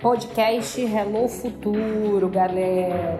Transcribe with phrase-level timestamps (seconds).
[0.00, 3.18] Podcast Hello Futuro, galera.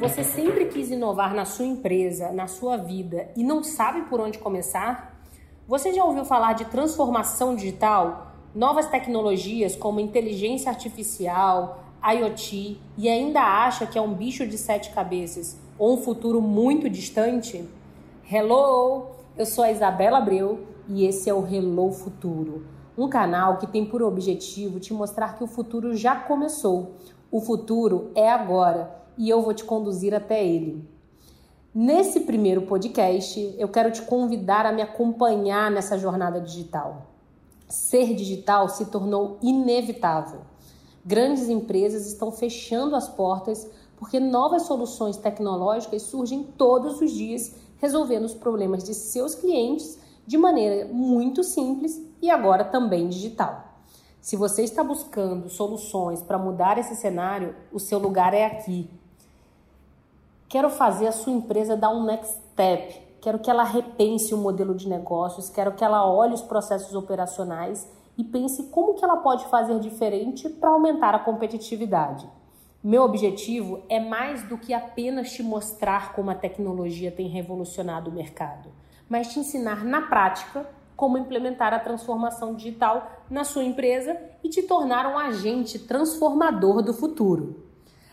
[0.00, 4.38] Você sempre quis inovar na sua empresa, na sua vida e não sabe por onde
[4.38, 5.20] começar?
[5.68, 8.32] Você já ouviu falar de transformação digital?
[8.54, 14.92] Novas tecnologias como inteligência artificial, IoT e ainda acha que é um bicho de sete
[14.92, 17.68] cabeças ou um futuro muito distante?
[18.32, 19.15] Hello!
[19.38, 22.64] Eu sou a Isabela Abreu e esse é o Hello Futuro,
[22.96, 26.92] um canal que tem por objetivo te mostrar que o futuro já começou.
[27.30, 30.88] O futuro é agora e eu vou te conduzir até ele.
[31.74, 37.08] Nesse primeiro podcast, eu quero te convidar a me acompanhar nessa jornada digital.
[37.68, 40.40] Ser digital se tornou inevitável.
[41.04, 48.24] Grandes empresas estão fechando as portas porque novas soluções tecnológicas surgem todos os dias, resolvendo
[48.24, 53.64] os problemas de seus clientes de maneira muito simples e agora também digital.
[54.20, 58.90] Se você está buscando soluções para mudar esse cenário, o seu lugar é aqui.
[60.48, 63.00] Quero fazer a sua empresa dar um next step.
[63.20, 67.86] Quero que ela repense o modelo de negócios, quero que ela olhe os processos operacionais
[68.16, 72.28] e pense como que ela pode fazer diferente para aumentar a competitividade.
[72.86, 78.14] Meu objetivo é mais do que apenas te mostrar como a tecnologia tem revolucionado o
[78.14, 78.70] mercado,
[79.08, 84.62] mas te ensinar na prática como implementar a transformação digital na sua empresa e te
[84.62, 87.66] tornar um agente transformador do futuro.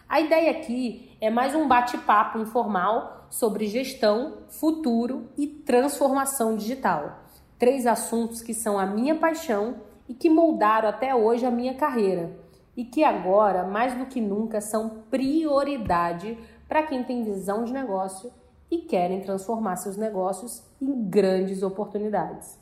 [0.09, 7.19] A ideia aqui é mais um bate-papo informal sobre gestão, futuro e transformação digital.
[7.59, 9.75] Três assuntos que são a minha paixão
[10.09, 12.41] e que moldaram até hoje a minha carreira
[12.75, 18.31] e que agora, mais do que nunca, são prioridade para quem tem visão de negócio
[18.69, 22.57] e querem transformar seus negócios em grandes oportunidades.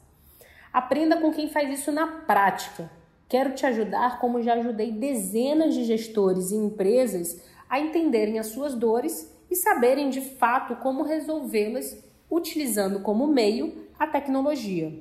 [0.73, 2.89] Aprenda com quem faz isso na prática.
[3.29, 8.75] Quero te ajudar como já ajudei dezenas de gestores e empresas a entenderem as suas
[8.75, 11.97] dores e saberem de fato como resolvê-las
[12.29, 14.93] utilizando como meio a tecnologia.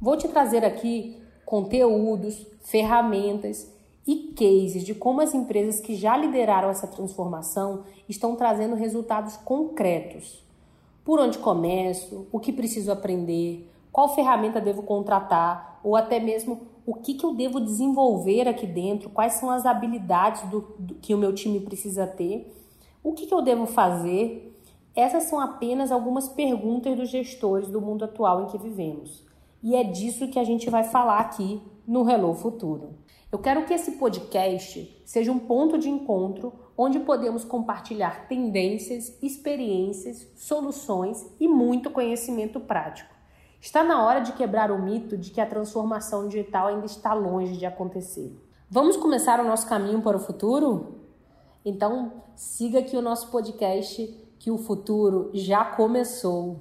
[0.00, 3.72] Vou te trazer aqui conteúdos, ferramentas
[4.06, 10.44] e cases de como as empresas que já lideraram essa transformação estão trazendo resultados concretos.
[11.04, 16.94] Por onde começo, o que preciso aprender, qual ferramenta devo contratar, ou até mesmo o
[16.94, 21.18] que, que eu devo desenvolver aqui dentro, quais são as habilidades do, do que o
[21.18, 22.52] meu time precisa ter,
[23.02, 24.52] o que, que eu devo fazer.
[24.94, 29.24] Essas são apenas algumas perguntas dos gestores do mundo atual em que vivemos.
[29.62, 32.98] E é disso que a gente vai falar aqui no Hello Futuro.
[33.30, 40.26] Eu quero que esse podcast seja um ponto de encontro onde podemos compartilhar tendências, experiências,
[40.34, 43.14] soluções e muito conhecimento prático.
[43.60, 47.56] Está na hora de quebrar o mito de que a transformação digital ainda está longe
[47.56, 48.36] de acontecer.
[48.70, 51.00] Vamos começar o nosso caminho para o futuro?
[51.64, 54.06] Então, siga aqui o nosso podcast
[54.38, 56.60] que o futuro já começou.